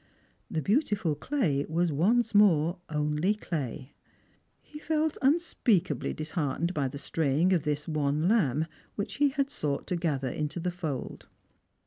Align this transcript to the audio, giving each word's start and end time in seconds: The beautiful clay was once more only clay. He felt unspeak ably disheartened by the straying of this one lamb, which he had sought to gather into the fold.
The 0.49 0.63
beautiful 0.63 1.13
clay 1.13 1.63
was 1.69 1.91
once 1.91 2.33
more 2.33 2.79
only 2.89 3.35
clay. 3.35 3.93
He 4.59 4.79
felt 4.79 5.15
unspeak 5.21 5.91
ably 5.91 6.11
disheartened 6.11 6.73
by 6.73 6.87
the 6.87 6.97
straying 6.97 7.53
of 7.53 7.65
this 7.65 7.87
one 7.87 8.27
lamb, 8.27 8.65
which 8.95 9.17
he 9.17 9.29
had 9.29 9.51
sought 9.51 9.85
to 9.85 9.95
gather 9.95 10.29
into 10.29 10.59
the 10.59 10.71
fold. 10.71 11.27